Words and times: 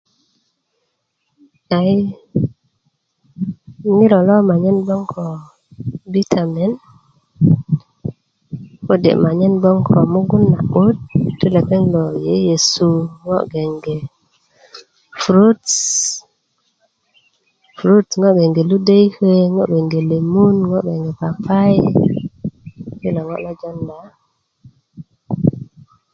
ai 1.77 1.93
ŋiro 3.95 4.19
lo 4.27 4.37
anyen 4.53 4.77
gboŋ 4.85 5.01
ko 5.13 5.25
bitamin 6.11 6.71
ko 8.85 8.93
de 9.03 9.11
manyen 9.23 9.53
gboŋ 9.59 9.77
ko 9.89 9.97
mugun 10.13 10.43
na 10.53 10.59
'but 10.69 10.97
ti 11.37 11.47
lepeŋ 11.55 11.83
lo 11.93 12.03
yeyesu 12.25 12.89
ŋo 13.25 13.37
gege 13.53 13.97
prutś 15.21 15.77
ŋo 18.21 18.29
gege 18.37 18.61
lu'dayäki 18.69 19.31
ŋo 19.55 19.63
gege 19.75 19.99
lemun 20.09 20.55
ŋo 20.69 20.77
gege 20.87 21.11
paipai 21.19 21.77
kilo 22.99 23.21
ŋo 23.27 23.35
lo 23.43 23.51
jonda 23.59 23.97